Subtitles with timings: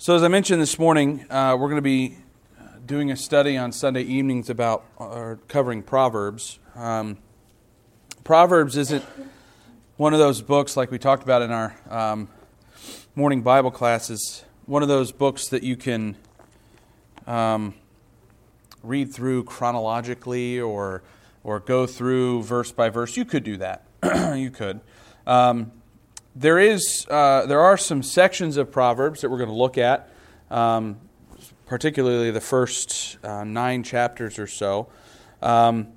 [0.00, 2.18] So, as I mentioned this morning, uh, we're going to be
[2.86, 6.60] doing a study on Sunday evenings about or covering Proverbs.
[6.76, 7.18] Um,
[8.22, 9.04] Proverbs isn't
[9.96, 12.28] one of those books like we talked about in our um,
[13.16, 14.44] morning Bible classes.
[14.66, 16.14] One of those books that you can
[17.26, 17.74] um,
[18.84, 21.02] read through chronologically or
[21.42, 23.16] or go through verse by verse.
[23.16, 23.82] You could do that.
[24.36, 24.78] you could.
[25.26, 25.72] Um,
[26.38, 30.08] there is uh, there are some sections of Proverbs that we're going to look at,
[30.50, 30.98] um,
[31.66, 34.88] particularly the first uh, nine chapters or so,
[35.42, 35.88] um,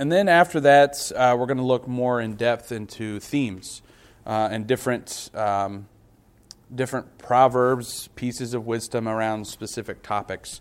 [0.00, 3.82] and then after that uh, we're going to look more in depth into themes
[4.26, 5.86] uh, and different um,
[6.74, 10.60] different proverbs, pieces of wisdom around specific topics,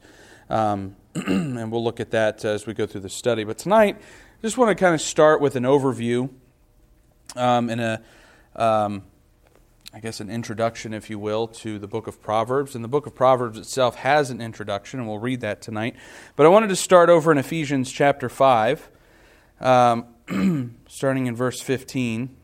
[0.52, 3.44] um, and we'll look at that as we go through the study.
[3.44, 6.30] But tonight, I just want to kind of start with an overview
[7.36, 8.02] um, and a
[8.55, 9.02] um,
[9.92, 12.74] I guess, an introduction, if you will, to the book of Proverbs.
[12.76, 15.96] And the book of Proverbs itself has an introduction, and we'll read that tonight.
[16.35, 18.90] But I wanted to start over in Ephesians chapter 5,
[19.62, 22.35] um, starting in verse 15.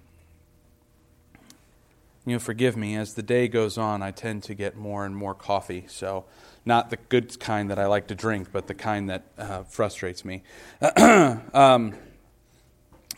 [2.26, 5.34] You'll forgive me, as the day goes on, I tend to get more and more
[5.34, 5.86] coffee.
[5.88, 6.26] So,
[6.66, 10.24] not the good kind that I like to drink, but the kind that uh, frustrates
[10.24, 10.44] me.
[11.54, 11.96] um,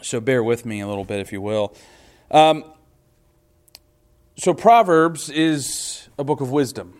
[0.01, 1.75] so, bear with me a little bit, if you will.
[2.29, 2.63] Um,
[4.37, 6.99] so, Proverbs is a book of wisdom.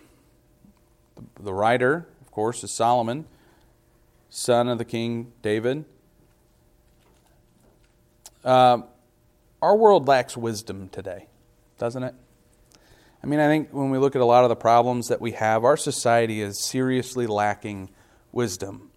[1.40, 3.26] The writer, of course, is Solomon,
[4.30, 5.86] son of the king David.
[8.44, 8.80] Uh,
[9.62, 11.28] our world lacks wisdom today,
[11.78, 12.16] doesn't it?
[13.24, 15.32] I mean, I think when we look at a lot of the problems that we
[15.34, 17.90] have, our society is seriously lacking
[18.32, 18.90] wisdom.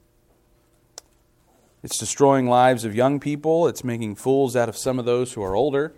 [1.82, 5.42] It's destroying lives of young people, it's making fools out of some of those who
[5.42, 5.94] are older.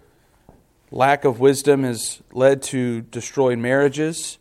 [0.93, 4.39] Lack of wisdom has led to destroyed marriages,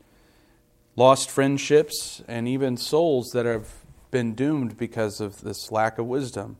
[0.96, 3.68] lost friendships, and even souls that have
[4.12, 6.58] been doomed because of this lack of wisdom.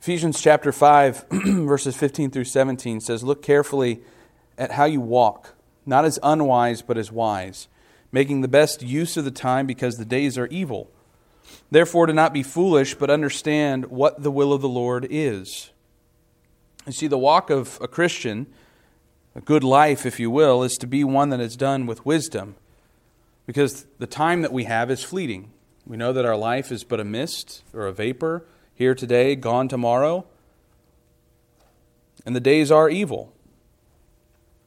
[0.00, 4.00] Ephesians chapter 5, verses 15 through 17 says, Look carefully
[4.58, 5.54] at how you walk,
[5.86, 7.68] not as unwise, but as wise,
[8.10, 10.90] making the best use of the time because the days are evil.
[11.70, 15.70] Therefore, do not be foolish, but understand what the will of the Lord is.
[16.86, 18.46] You see, the walk of a Christian,
[19.34, 22.56] a good life, if you will, is to be one that is done with wisdom.
[23.46, 25.50] Because the time that we have is fleeting.
[25.86, 29.68] We know that our life is but a mist or a vapor, here today, gone
[29.68, 30.24] tomorrow.
[32.24, 33.32] And the days are evil,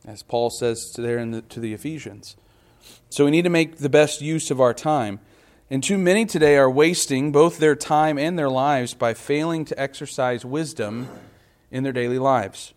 [0.05, 2.35] as Paul says there the, to the Ephesians.
[3.09, 5.19] So we need to make the best use of our time.
[5.69, 9.79] And too many today are wasting both their time and their lives by failing to
[9.79, 11.07] exercise wisdom
[11.73, 12.73] in their daily lives.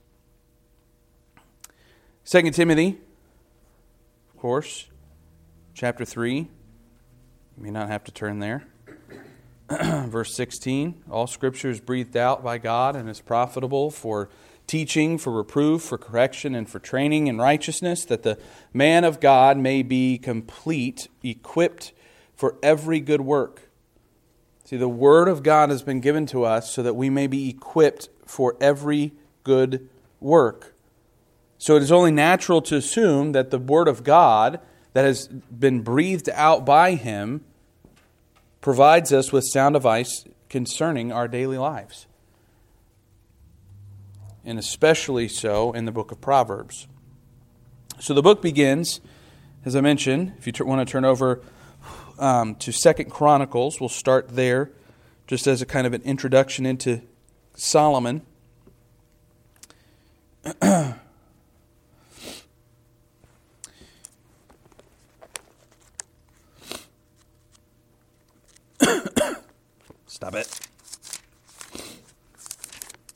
[2.24, 2.98] 2 Timothy,
[4.34, 4.88] of course,
[5.74, 6.38] chapter 3.
[6.38, 6.48] You
[7.58, 8.64] may not have to turn there.
[9.70, 14.30] Verse 16 All scripture is breathed out by God and is profitable for
[14.66, 18.38] teaching, for reproof, for correction, and for training in righteousness, that the
[18.72, 21.92] man of God may be complete, equipped
[22.34, 23.68] for every good work.
[24.64, 27.50] See, the Word of God has been given to us so that we may be
[27.50, 29.12] equipped for every
[29.44, 29.88] good
[30.20, 30.74] work.
[31.58, 34.60] So it is only natural to assume that the Word of God
[34.92, 37.44] that has been breathed out by Him
[38.60, 42.06] provides us with sound advice concerning our daily lives.
[44.44, 46.86] And especially so in the book of Proverbs.
[47.98, 49.00] So the book begins,
[49.64, 51.40] as I mentioned, if you t- want to turn over
[52.18, 53.80] um, to Second Chronicles.
[53.80, 54.70] We'll start there,
[55.26, 57.02] just as a kind of an introduction into
[57.56, 58.22] Solomon.
[70.06, 70.60] Stop it.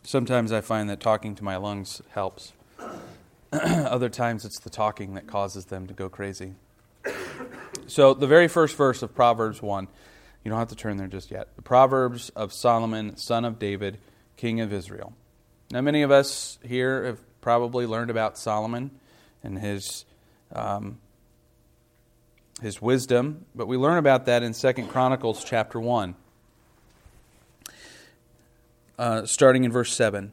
[0.02, 2.52] Sometimes I find that talking to my lungs helps.
[3.52, 6.54] Other times it's the talking that causes them to go crazy.
[7.86, 9.88] So, the very first verse of Proverbs 1,
[10.44, 11.48] you don't have to turn there just yet.
[11.56, 13.98] The Proverbs of Solomon, son of David,
[14.40, 15.12] king of Israel.
[15.70, 18.90] Now, many of us here have probably learned about Solomon
[19.44, 20.06] and his,
[20.54, 20.98] um,
[22.62, 26.14] his wisdom, but we learn about that in Second Chronicles chapter 1,
[28.98, 30.32] uh, starting in verse 7.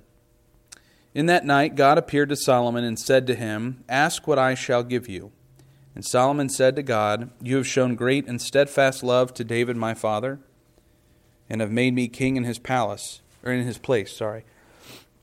[1.14, 4.84] In that night, God appeared to Solomon and said to him, Ask what I shall
[4.84, 5.34] give you.
[5.96, 9.94] And Solomon said to God, You have shown great and steadfast love to David my
[9.94, 10.40] father,
[11.50, 14.44] and have made me king in his palace, or in his place, sorry.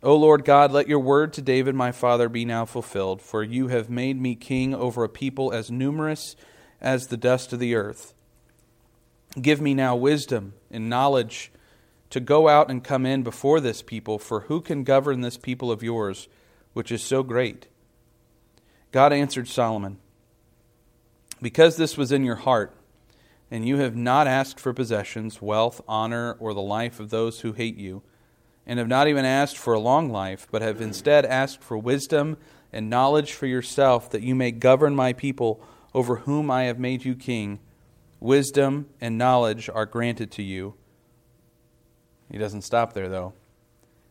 [0.03, 3.69] O Lord God, let your word to David my father be now fulfilled, for you
[3.69, 6.37] have made me king over a people as numerous
[6.81, 8.13] as the dust of the earth.
[9.41, 11.51] Give me now wisdom and knowledge
[12.11, 15.73] to go out and come in before this people, for who can govern this people
[15.73, 16.29] of yours,
[16.75, 17.67] which is so great?
[18.93, 19.99] God answered Solomon,
[21.43, 22.77] Because this was in your heart,
[23.55, 27.53] and you have not asked for possessions, wealth, honor, or the life of those who
[27.53, 28.03] hate you,
[28.67, 32.37] and have not even asked for a long life, but have instead asked for wisdom
[32.73, 35.63] and knowledge for yourself, that you may govern my people
[35.95, 37.61] over whom I have made you king.
[38.19, 40.75] Wisdom and knowledge are granted to you.
[42.29, 43.35] He doesn't stop there, though.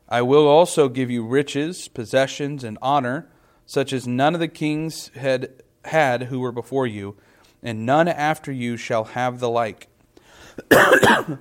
[0.07, 3.27] I will also give you riches, possessions, and honor,
[3.65, 5.51] such as none of the kings had
[5.83, 7.17] had who were before you,
[7.63, 9.87] and none after you shall have the like.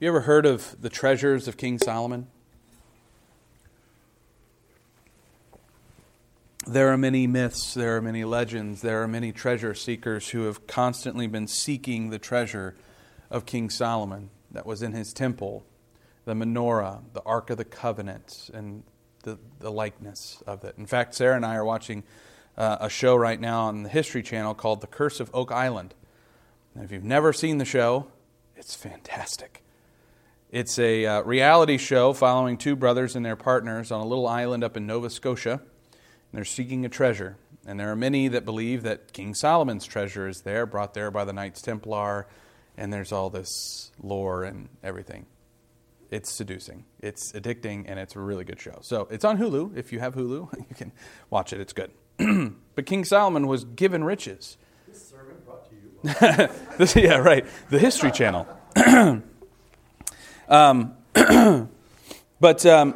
[0.00, 2.26] You ever heard of the treasures of King Solomon?
[6.66, 10.66] There are many myths, there are many legends, there are many treasure seekers who have
[10.66, 12.74] constantly been seeking the treasure
[13.30, 15.64] of King Solomon that was in his temple,
[16.26, 18.82] the menorah, the Ark of the Covenant, and
[19.24, 20.76] the, the likeness of it.
[20.78, 22.04] In fact, Sarah and I are watching
[22.56, 25.94] uh, a show right now on the History Channel called The Curse of Oak Island.
[26.74, 28.06] And if you've never seen the show,
[28.56, 29.62] it's fantastic.
[30.50, 34.62] It's a uh, reality show following two brothers and their partners on a little island
[34.62, 35.60] up in Nova Scotia.
[36.32, 37.36] They're seeking a treasure.
[37.66, 41.24] And there are many that believe that King Solomon's treasure is there, brought there by
[41.24, 42.26] the Knights Templar.
[42.76, 45.26] And there's all this lore and everything.
[46.14, 48.78] It's seducing, it's addicting, and it's a really good show.
[48.82, 49.76] So it's on Hulu.
[49.76, 50.92] If you have Hulu, you can
[51.28, 51.58] watch it.
[51.58, 51.90] It's good.
[52.76, 54.56] but King Solomon was given riches.
[54.86, 56.48] This sermon brought to you.
[56.78, 57.44] this, yeah, right.
[57.68, 58.46] The History Channel.
[60.46, 60.94] Um,
[62.38, 62.94] but um,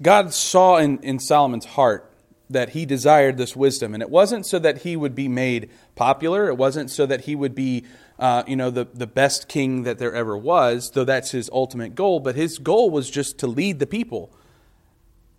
[0.00, 2.08] God saw in, in Solomon's heart
[2.48, 3.94] that he desired this wisdom.
[3.94, 7.34] And it wasn't so that he would be made popular, it wasn't so that he
[7.34, 7.84] would be.
[8.18, 11.94] Uh, you know, the, the best king that there ever was, though that's his ultimate
[11.94, 14.32] goal, but his goal was just to lead the people.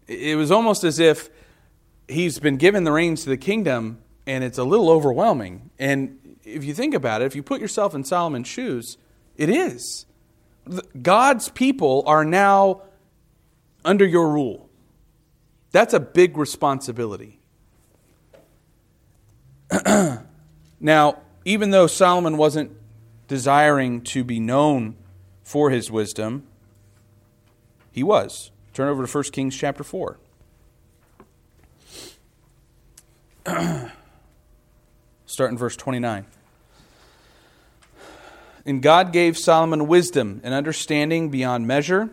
[0.07, 1.29] It was almost as if
[2.07, 5.71] he's been given the reins to the kingdom and it's a little overwhelming.
[5.79, 8.97] And if you think about it, if you put yourself in Solomon's shoes,
[9.37, 10.05] it is.
[11.01, 12.83] God's people are now
[13.83, 14.69] under your rule.
[15.71, 17.39] That's a big responsibility.
[20.79, 22.71] now, even though Solomon wasn't
[23.27, 24.95] desiring to be known
[25.41, 26.45] for his wisdom,
[27.91, 28.51] he was.
[28.71, 30.19] Turn over to 1 Kings chapter 4.
[35.25, 36.27] Start in verse 29.
[38.67, 42.11] And God gave Solomon wisdom and understanding beyond measure,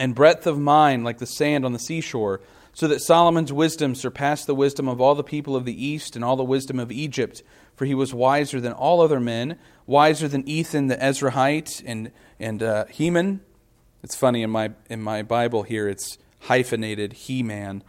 [0.00, 2.40] and breadth of mind like the sand on the seashore,
[2.72, 6.24] so that Solomon's wisdom surpassed the wisdom of all the people of the east and
[6.24, 7.44] all the wisdom of Egypt.
[7.80, 9.56] For he was wiser than all other men,
[9.86, 13.40] wiser than Ethan the Ezrahite and and uh, Heman.
[14.02, 17.82] It's funny in my in my Bible here it's hyphenated He Man,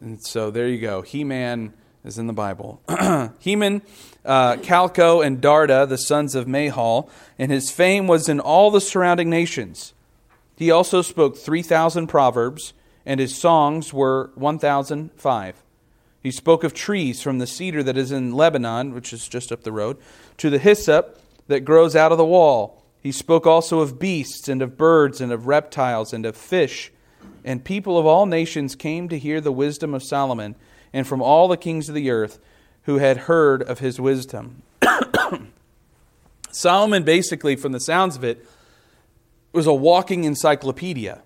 [0.00, 1.02] and so there you go.
[1.02, 2.80] He Man is in the Bible.
[3.40, 3.82] Heman,
[4.24, 8.80] uh, Calcol, and Darda, the sons of Mahol, and his fame was in all the
[8.80, 9.92] surrounding nations.
[10.56, 12.72] He also spoke 3,000 proverbs,
[13.04, 15.62] and his songs were 1,005.
[16.22, 19.62] He spoke of trees from the cedar that is in Lebanon, which is just up
[19.62, 19.96] the road,
[20.38, 22.82] to the hyssop that grows out of the wall.
[23.00, 26.92] He spoke also of beasts, and of birds, and of reptiles, and of fish.
[27.44, 30.56] And people of all nations came to hear the wisdom of Solomon
[30.92, 32.38] and from all the kings of the earth
[32.82, 34.62] who had heard of his wisdom.
[36.50, 38.44] Solomon, basically, from the sounds of it,
[39.52, 41.22] was a walking encyclopedia.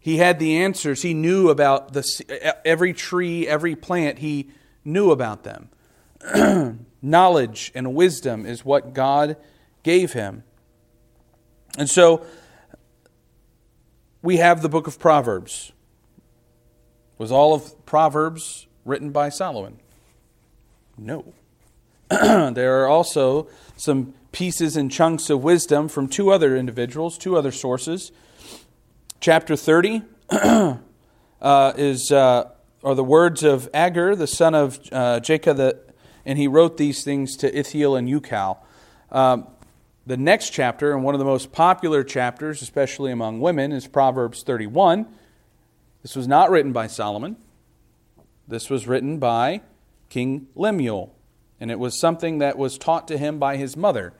[0.00, 1.02] He had the answers.
[1.02, 4.18] He knew about the, every tree, every plant.
[4.18, 4.50] He
[4.82, 5.68] knew about them.
[7.02, 9.36] Knowledge and wisdom is what God
[9.82, 10.42] gave him.
[11.78, 12.24] And so
[14.22, 15.72] we have the book of Proverbs.
[17.18, 19.78] Was all of Proverbs written by Solomon?
[20.96, 21.32] No.
[22.08, 27.52] there are also some pieces and chunks of wisdom from two other individuals, two other
[27.52, 28.12] sources.
[29.20, 30.00] Chapter 30
[30.30, 30.78] uh,
[31.76, 32.48] is uh,
[32.82, 35.78] are the words of Agur, the son of uh, Jacob, the,
[36.24, 38.56] and he wrote these things to Ithiel and Ucal.
[39.12, 39.46] Um,
[40.06, 44.42] the next chapter, and one of the most popular chapters, especially among women, is Proverbs
[44.42, 45.06] 31.
[46.00, 47.36] This was not written by Solomon.
[48.48, 49.60] This was written by
[50.08, 51.14] King Lemuel,
[51.60, 54.14] and it was something that was taught to him by his mother.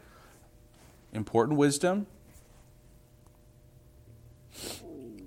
[1.14, 2.06] important wisdom,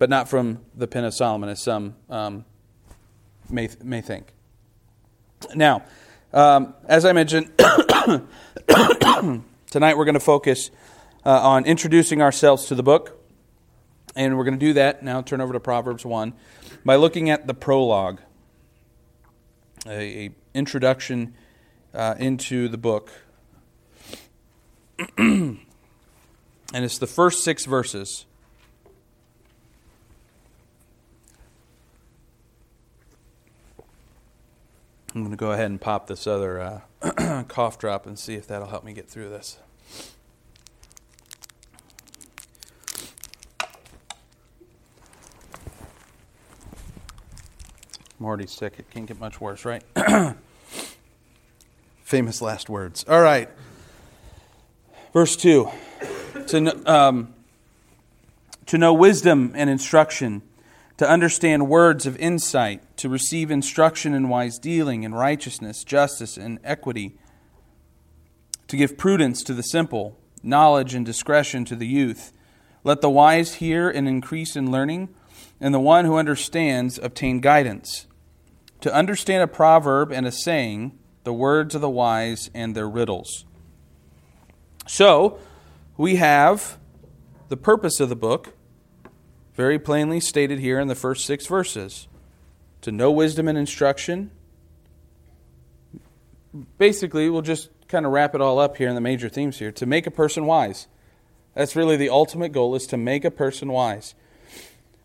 [0.04, 2.44] but not from the pen of Solomon, as some um,
[3.50, 4.34] may, may think.
[5.56, 5.84] Now,
[6.34, 7.50] um, as I mentioned,
[9.72, 10.72] tonight we're going to focus
[11.26, 13.18] uh, on introducing ourselves to the book.
[14.14, 16.34] And we're going to do that now, turn over to Proverbs 1,
[16.84, 18.20] by looking at the prologue,
[19.88, 21.34] a, a introduction
[21.94, 23.10] uh, into the book.
[25.18, 25.60] and
[26.74, 28.26] it's the first six verses.
[35.24, 36.60] I'm going to go ahead and pop this other
[37.02, 39.58] uh, cough drop and see if that'll help me get through this.
[48.20, 48.74] I'm already sick.
[48.80, 49.82] It can't get much worse, right?
[52.04, 53.06] Famous last words.
[53.08, 53.50] All right.
[55.14, 55.70] Verse 2.
[56.48, 57.34] To, um,
[58.66, 60.42] to know wisdom and instruction,
[61.04, 66.60] to understand words of insight, to receive instruction in wise dealing and righteousness, justice, and
[66.64, 67.18] equity,
[68.70, 72.32] to give prudence to the simple, knowledge and discretion to the youth.
[72.86, 75.14] Let the wise hear and increase in learning,
[75.60, 78.08] and the one who understands obtain guidance
[78.80, 83.44] to understand a proverb and a saying, the words of the wise and their riddles.
[84.88, 85.38] So,
[85.98, 86.78] we have
[87.50, 88.54] the purpose of the book
[89.56, 92.08] very plainly stated here in the first six verses
[92.82, 94.32] to know wisdom and instruction.
[96.78, 99.72] Basically, we'll just kind of wrap it all up here in the major themes here
[99.72, 100.88] to make a person wise.
[101.54, 104.16] That's really the ultimate goal is to make a person wise.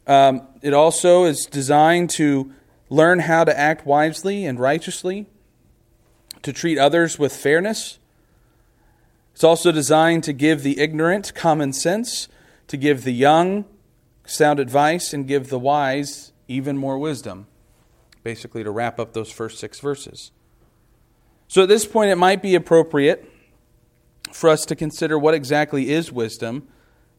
[0.07, 2.53] Um, it also is designed to
[2.89, 5.27] learn how to act wisely and righteously,
[6.41, 7.99] to treat others with fairness.
[9.35, 12.29] It's also designed to give the ignorant common sense,
[12.69, 13.67] to give the young
[14.29, 17.47] sound advice, and give the wise even more wisdom.
[18.23, 20.33] Basically, to wrap up those first six verses.
[21.47, 23.31] So, at this point, it might be appropriate
[24.33, 26.69] for us to consider what exactly is wisdom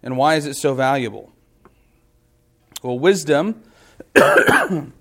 [0.03, 1.33] and why is it so valuable.
[2.83, 3.63] Well, wisdom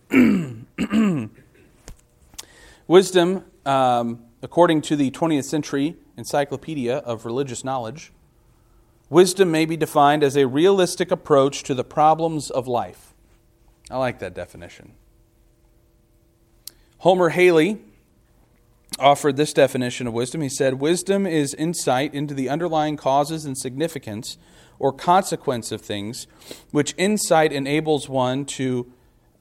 [2.87, 8.13] Wisdom, um, according to the 20th century Encyclopedia of Religious Knowledge,
[9.11, 13.15] wisdom may be defined as a realistic approach to the problems of life.
[13.91, 14.93] I like that definition.
[16.99, 17.79] Homer Hailey
[18.99, 20.41] offered this definition of wisdom.
[20.41, 24.37] He said, Wisdom is insight into the underlying causes and significance
[24.79, 26.27] or consequence of things,
[26.71, 28.93] which insight enables one to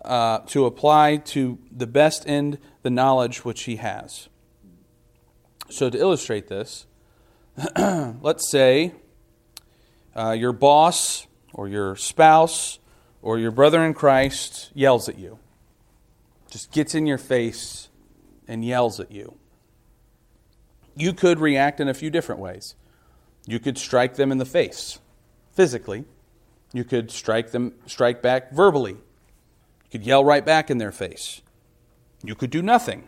[0.06, 4.30] uh, to apply to the best end the knowledge which he has.
[5.70, 6.86] So, to illustrate this,
[7.78, 8.94] let's say
[10.18, 12.80] uh, your boss or your spouse
[13.22, 15.40] or your brother in Christ yells at you,
[16.50, 17.90] just gets in your face
[18.48, 19.38] and yells at you.
[20.96, 22.76] You could react in a few different ways.
[23.46, 25.00] You could strike them in the face
[25.52, 26.06] physically.
[26.74, 28.98] You could strike them strike back verbally
[29.88, 31.42] you could yell right back in their face.
[32.22, 33.08] You could do nothing.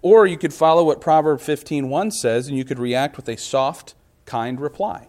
[0.00, 3.94] Or you could follow what Proverb 15:1 says and you could react with a soft,
[4.24, 5.08] kind reply.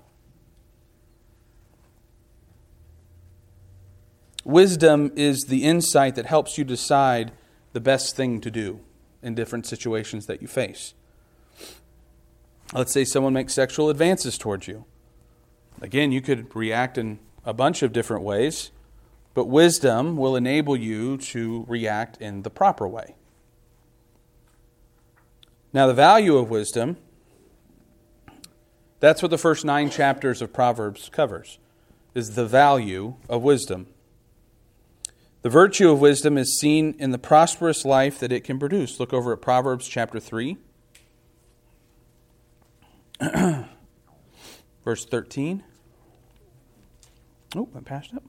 [4.50, 7.32] Wisdom is the insight that helps you decide
[7.74, 8.80] the best thing to do
[9.22, 10.96] in different situations that you face.
[12.74, 14.86] Let's say someone makes sexual advances towards you.
[15.84, 18.72] Again, you could react in a bunch of different ways.
[19.36, 23.14] But wisdom will enable you to react in the proper way.
[25.72, 26.98] Now, the value of wisdom,
[29.00, 31.60] that's what the first nine chapters of Proverbs covers,
[32.16, 33.86] is the value of wisdom.
[35.42, 39.00] The virtue of wisdom is seen in the prosperous life that it can produce.
[39.00, 40.58] Look over at Proverbs chapter 3,
[44.84, 45.64] verse 13.
[47.56, 48.24] Oh, I passed up.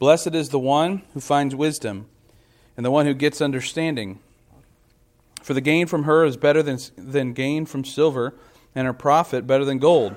[0.00, 2.08] Blessed is the one who finds wisdom,
[2.76, 4.18] and the one who gets understanding.
[5.40, 8.34] For the gain from her is better than, than gain from silver,
[8.74, 10.16] and her profit better than gold.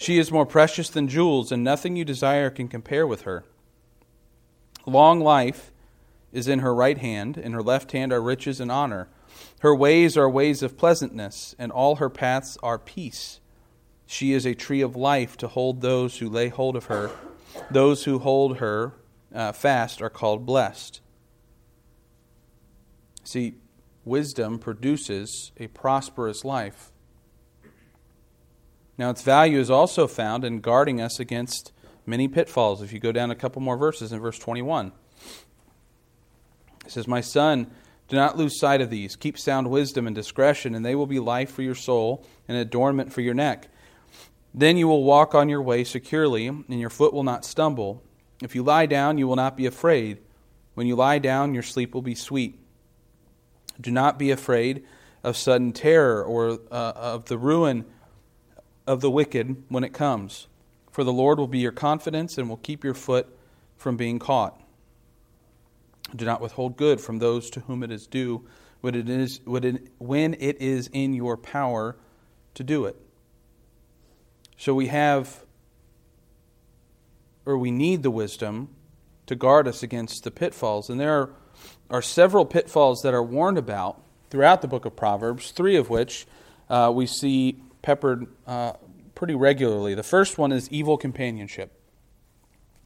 [0.00, 3.44] She is more precious than jewels, and nothing you desire can compare with her.
[4.86, 5.72] Long life
[6.32, 9.08] is in her right hand, in her left hand are riches and honor.
[9.58, 13.40] Her ways are ways of pleasantness, and all her paths are peace.
[14.06, 17.10] She is a tree of life to hold those who lay hold of her.
[17.68, 18.94] Those who hold her
[19.34, 21.00] uh, fast are called blessed.
[23.24, 23.54] See,
[24.04, 26.92] wisdom produces a prosperous life.
[28.98, 31.72] Now, its value is also found in guarding us against
[32.04, 32.82] many pitfalls.
[32.82, 34.92] If you go down a couple more verses in verse 21,
[36.84, 37.70] it says, My son,
[38.08, 39.14] do not lose sight of these.
[39.14, 43.12] Keep sound wisdom and discretion, and they will be life for your soul and adornment
[43.12, 43.68] for your neck.
[44.52, 48.02] Then you will walk on your way securely, and your foot will not stumble.
[48.42, 50.18] If you lie down, you will not be afraid.
[50.74, 52.58] When you lie down, your sleep will be sweet.
[53.80, 54.84] Do not be afraid
[55.22, 57.84] of sudden terror or uh, of the ruin
[58.88, 60.48] of the wicked when it comes,
[60.90, 63.28] for the Lord will be your confidence and will keep your foot
[63.76, 64.58] from being caught.
[66.16, 68.48] Do not withhold good from those to whom it is due
[68.80, 71.96] when it is, when it is in your power
[72.54, 72.96] to do it.
[74.56, 75.44] So we have,
[77.44, 78.70] or we need the wisdom
[79.26, 80.88] to guard us against the pitfalls.
[80.88, 81.30] And there are,
[81.90, 86.26] are several pitfalls that are warned about throughout the book of Proverbs, three of which
[86.70, 88.72] uh, we see peppered uh,
[89.14, 89.94] pretty regularly.
[89.94, 91.72] The first one is evil companionship,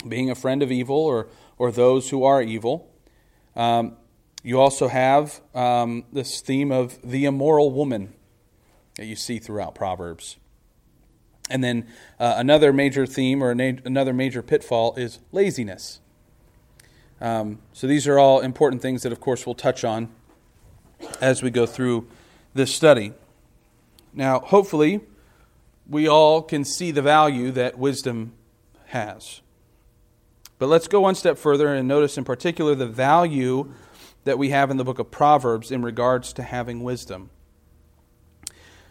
[0.06, 2.88] being a friend of evil or, or those who are evil.
[3.54, 3.96] Um,
[4.42, 8.14] you also have um, this theme of the immoral woman
[8.96, 10.36] that you see throughout Proverbs.
[11.50, 11.86] And then
[12.18, 16.00] uh, another major theme or another major pitfall is laziness.
[17.20, 20.08] Um, so these are all important things that, of course, we'll touch on
[21.20, 22.08] as we go through
[22.54, 23.12] this study.
[24.12, 25.00] Now, hopefully,
[25.88, 28.32] we all can see the value that wisdom
[28.86, 29.40] has.
[30.58, 33.72] But let's go one step further and notice in particular the value
[34.24, 37.30] that we have in the book of Proverbs in regards to having wisdom.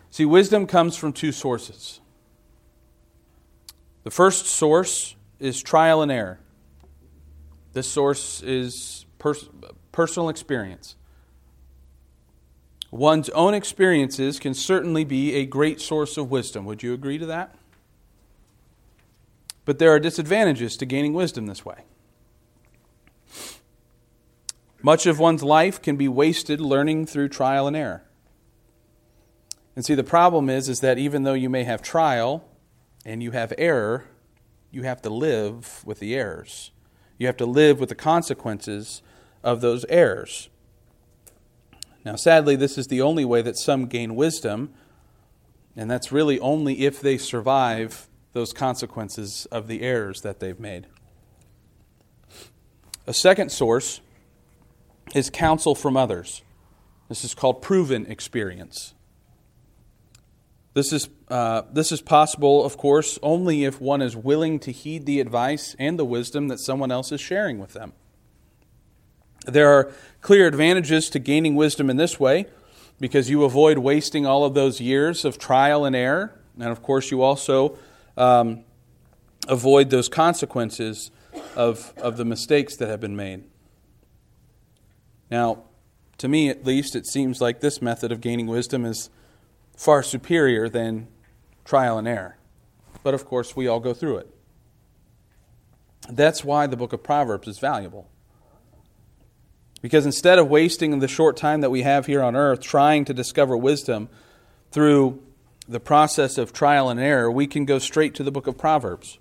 [0.09, 2.01] See, wisdom comes from two sources.
[4.03, 6.39] The first source is trial and error.
[7.73, 9.49] This source is pers-
[9.91, 10.95] personal experience.
[12.91, 16.65] One's own experiences can certainly be a great source of wisdom.
[16.65, 17.55] Would you agree to that?
[19.63, 21.85] But there are disadvantages to gaining wisdom this way.
[24.81, 28.03] Much of one's life can be wasted learning through trial and error.
[29.75, 32.43] And see, the problem is, is that even though you may have trial
[33.05, 34.05] and you have error,
[34.69, 36.71] you have to live with the errors.
[37.17, 39.01] You have to live with the consequences
[39.43, 40.49] of those errors.
[42.03, 44.73] Now, sadly, this is the only way that some gain wisdom,
[45.75, 50.87] and that's really only if they survive those consequences of the errors that they've made.
[53.05, 54.01] A second source
[55.13, 56.41] is counsel from others.
[57.09, 58.93] This is called proven experience.
[60.73, 65.05] This is, uh, this is possible, of course, only if one is willing to heed
[65.05, 67.91] the advice and the wisdom that someone else is sharing with them.
[69.45, 72.45] There are clear advantages to gaining wisdom in this way
[72.99, 76.39] because you avoid wasting all of those years of trial and error.
[76.55, 77.77] And of course, you also
[78.15, 78.63] um,
[79.47, 81.09] avoid those consequences
[81.55, 83.43] of, of the mistakes that have been made.
[85.31, 85.63] Now,
[86.19, 89.09] to me at least, it seems like this method of gaining wisdom is
[89.75, 91.07] far superior than
[91.65, 92.37] trial and error.
[93.01, 94.35] But of course, we all go through it.
[96.07, 98.10] That's why the book of Proverbs is valuable.
[99.81, 103.13] Because instead of wasting the short time that we have here on earth trying to
[103.13, 104.09] discover wisdom
[104.71, 105.21] through
[105.67, 109.17] the process of trial and error, we can go straight to the book of Proverbs.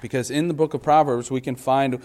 [0.00, 2.00] Because in the book of Proverbs, we can find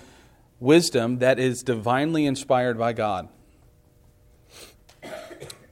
[0.60, 3.30] wisdom that is divinely inspired by God.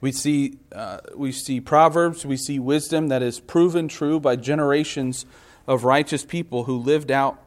[0.00, 5.26] We see, uh, we see Proverbs, we see wisdom that is proven true by generations
[5.66, 7.42] of righteous people who lived out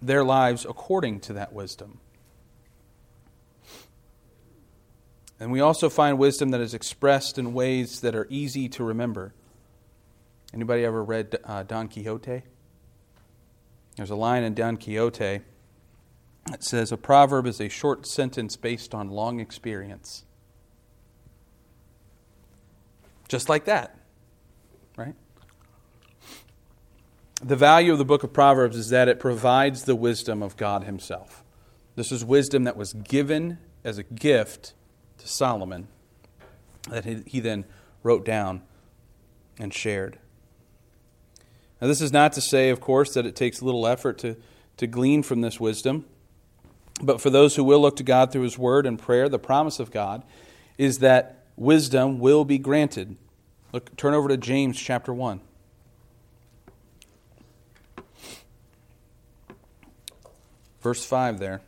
[0.00, 1.98] their lives according to that wisdom.
[5.40, 9.34] And we also find wisdom that is expressed in ways that are easy to remember.
[10.52, 12.42] Anybody ever read uh, Don Quixote?
[13.96, 15.40] There's a line in Don Quixote
[16.50, 20.24] that says, A proverb is a short sentence based on long experience.
[23.28, 23.96] Just like that,
[24.96, 25.14] right?
[27.42, 30.84] The value of the book of Proverbs is that it provides the wisdom of God
[30.84, 31.44] Himself.
[31.94, 34.72] This is wisdom that was given as a gift
[35.18, 35.88] to Solomon
[36.90, 37.64] that he then
[38.02, 38.62] wrote down
[39.58, 40.18] and shared.
[41.80, 44.36] Now, this is not to say, of course, that it takes little effort to,
[44.78, 46.04] to glean from this wisdom.
[47.00, 49.78] But for those who will look to God through His Word and prayer, the promise
[49.78, 50.24] of God
[50.76, 53.16] is that wisdom will be granted.
[53.72, 55.40] Look, turn over to James chapter 1.
[60.80, 61.60] Verse 5 there.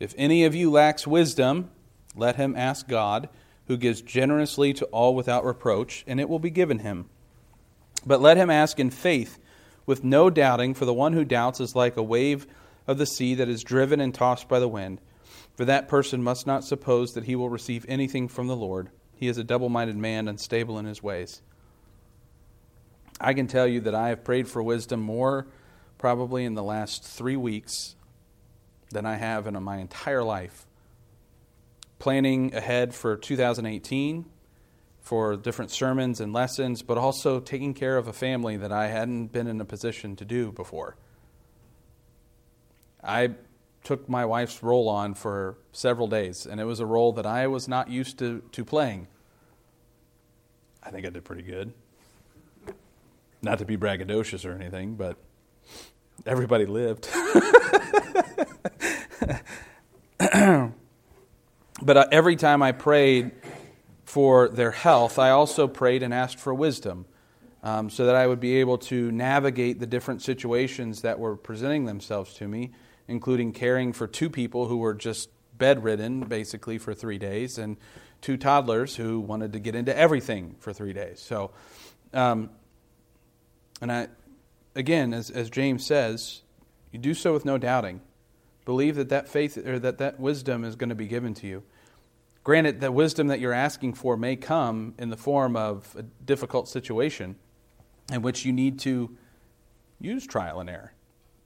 [0.00, 1.70] If any of you lacks wisdom,
[2.14, 3.28] Let him ask God,
[3.66, 7.08] who gives generously to all without reproach, and it will be given him.
[8.06, 9.38] But let him ask in faith,
[9.86, 12.46] with no doubting, for the one who doubts is like a wave
[12.86, 15.00] of the sea that is driven and tossed by the wind.
[15.56, 18.90] For that person must not suppose that he will receive anything from the Lord.
[19.14, 21.40] He is a double minded man, unstable in his ways.
[23.20, 25.46] I can tell you that I have prayed for wisdom more
[25.98, 27.94] probably in the last three weeks
[28.90, 30.66] than I have in my entire life.
[31.98, 34.26] Planning ahead for 2018
[35.04, 39.26] for different sermons and lessons, but also taking care of a family that I hadn't
[39.28, 40.96] been in a position to do before.
[43.02, 43.32] I
[43.82, 47.46] took my wife's role on for several days, and it was a role that I
[47.48, 49.06] was not used to, to playing.
[50.82, 51.74] I think I did pretty good.
[53.42, 55.18] Not to be braggadocious or anything, but
[56.24, 57.10] everybody lived.
[61.82, 63.32] but uh, every time I prayed
[64.04, 67.06] for their health, I also prayed and asked for wisdom
[67.62, 71.86] um, so that I would be able to navigate the different situations that were presenting
[71.86, 72.72] themselves to me
[73.08, 77.76] including caring for two people who were just bedridden basically for three days and
[78.20, 81.20] two toddlers who wanted to get into everything for three days.
[81.20, 81.50] So,
[82.12, 82.50] um,
[83.80, 84.08] and I,
[84.74, 86.42] again, as, as James says,
[86.90, 88.00] you do so with no doubting.
[88.64, 91.62] Believe that that faith or that that wisdom is going to be given to you.
[92.42, 96.68] Granted, the wisdom that you're asking for may come in the form of a difficult
[96.68, 97.36] situation
[98.12, 99.16] in which you need to
[100.00, 100.92] use trial and error.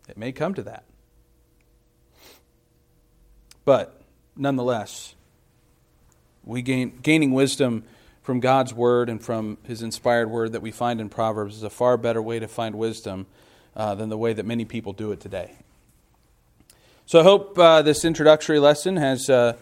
[0.08, 0.84] It may come to that.
[3.64, 4.00] But
[4.36, 5.14] nonetheless,
[6.42, 7.84] we gain, gaining wisdom
[8.22, 11.70] from God's word and from his inspired word that we find in Proverbs is a
[11.70, 13.26] far better way to find wisdom
[13.76, 15.58] uh, than the way that many people do it today.
[17.08, 19.54] So I hope uh, this introductory lesson has uh,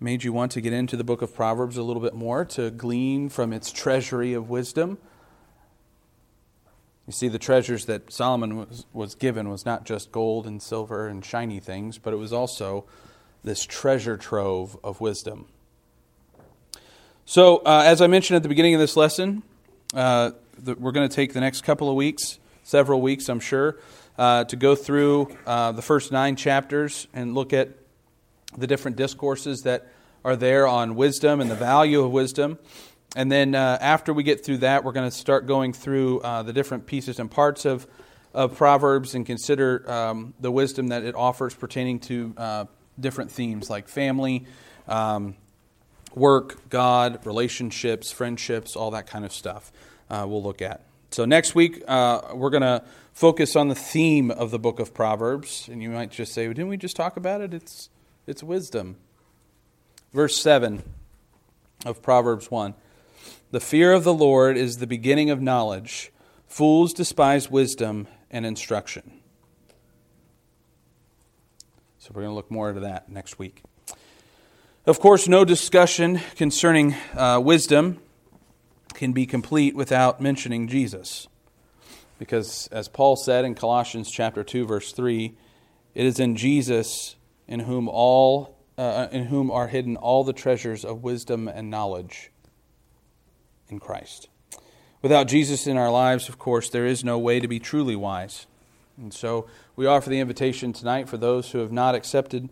[0.00, 2.70] made you want to get into the book of Proverbs a little bit more, to
[2.70, 4.96] glean from its treasury of wisdom.
[7.06, 11.08] You see, the treasures that Solomon was, was given was not just gold and silver
[11.08, 12.86] and shiny things, but it was also
[13.44, 15.44] this treasure trove of wisdom.
[17.26, 19.42] So, uh, as I mentioned at the beginning of this lesson,
[19.92, 23.76] uh, the, we're going to take the next couple of weeks, several weeks, I'm sure,
[24.18, 27.70] uh, to go through uh, the first nine chapters and look at
[28.56, 29.88] the different discourses that
[30.24, 32.58] are there on wisdom and the value of wisdom.
[33.14, 36.42] And then uh, after we get through that, we're going to start going through uh,
[36.42, 37.86] the different pieces and parts of,
[38.34, 42.64] of Proverbs and consider um, the wisdom that it offers pertaining to uh,
[42.98, 44.46] different themes like family,
[44.88, 45.36] um,
[46.14, 49.70] work, God, relationships, friendships, all that kind of stuff
[50.10, 50.82] uh, we'll look at.
[51.10, 52.82] So next week, we're going to
[53.16, 55.70] focus on the theme of the book of Proverbs.
[55.72, 57.54] And you might just say, well, didn't we just talk about it?
[57.54, 57.88] It's,
[58.26, 58.96] it's wisdom.
[60.12, 60.82] Verse 7
[61.86, 62.74] of Proverbs 1.
[63.52, 66.12] The fear of the Lord is the beginning of knowledge.
[66.46, 69.22] Fools despise wisdom and instruction.
[71.98, 73.62] So we're going to look more into that next week.
[74.84, 77.98] Of course, no discussion concerning uh, wisdom
[78.92, 81.28] can be complete without mentioning Jesus.
[82.18, 85.34] Because as Paul said in Colossians chapter 2 verse 3,
[85.94, 87.16] it is in Jesus
[87.48, 92.30] in whom all uh, in whom are hidden all the treasures of wisdom and knowledge
[93.68, 94.28] in Christ.
[95.00, 98.46] Without Jesus in our lives, of course, there is no way to be truly wise.
[98.98, 102.48] And so we offer the invitation tonight for those who have not accepted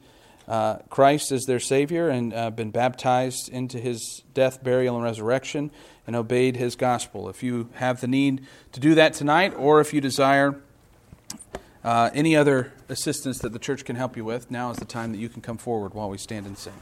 [0.46, 5.70] uh, Christ as their Savior and uh, been baptized into his death, burial, and resurrection
[6.07, 7.29] and obeyed his gospel.
[7.29, 10.61] If you have the need to do that tonight, or if you desire
[11.83, 15.12] uh, any other assistance that the church can help you with, now is the time
[15.12, 16.75] that you can come forward while we stand and sing.